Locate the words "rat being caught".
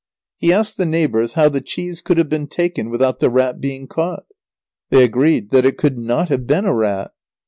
3.29-4.23